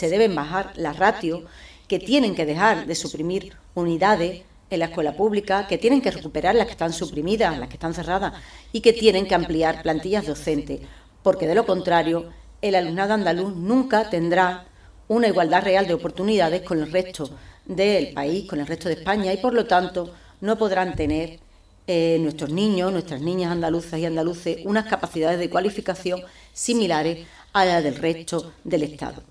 se 0.00 0.08
deben 0.08 0.34
bajar 0.34 0.72
las 0.76 0.98
ratios, 0.98 1.42
que 1.86 1.98
tienen 1.98 2.34
que 2.34 2.46
dejar 2.46 2.86
de 2.86 2.94
suprimir 2.94 3.54
unidades 3.74 4.42
en 4.70 4.78
la 4.78 4.86
escuela 4.86 5.14
pública, 5.14 5.66
que 5.66 5.76
tienen 5.76 6.00
que 6.00 6.10
recuperar 6.10 6.54
las 6.54 6.64
que 6.64 6.72
están 6.72 6.94
suprimidas, 6.94 7.58
las 7.58 7.68
que 7.68 7.74
están 7.74 7.92
cerradas, 7.92 8.32
y 8.72 8.80
que 8.80 8.94
tienen 8.94 9.26
que 9.26 9.34
ampliar 9.34 9.82
plantillas 9.82 10.26
docentes, 10.26 10.80
porque 11.22 11.46
de 11.46 11.54
lo 11.54 11.66
contrario, 11.66 12.30
el 12.62 12.76
alumnado 12.76 13.12
andaluz 13.12 13.54
nunca 13.54 14.08
tendrá 14.08 14.64
una 15.08 15.28
igualdad 15.28 15.64
real 15.64 15.86
de 15.86 15.94
oportunidades 15.94 16.62
con 16.62 16.78
el 16.78 16.90
resto 16.90 17.28
del 17.66 18.14
país, 18.14 18.48
con 18.48 18.58
el 18.58 18.66
resto 18.66 18.88
de 18.88 18.94
España, 18.94 19.34
y 19.34 19.36
por 19.36 19.52
lo 19.52 19.66
tanto 19.66 20.14
no 20.40 20.56
podrán 20.56 20.96
tener 20.96 21.40
eh, 21.86 22.16
nuestros 22.20 22.50
niños, 22.50 22.90
nuestras 22.90 23.20
niñas 23.20 23.52
andaluzas 23.52 24.00
y 24.00 24.06
andaluces 24.06 24.60
unas 24.64 24.86
capacidades 24.86 25.38
de 25.38 25.50
cualificación 25.50 26.22
similares 26.54 27.26
a 27.52 27.66
las 27.66 27.84
del 27.84 27.96
resto 27.96 28.52
del 28.64 28.84
Estado. 28.84 29.30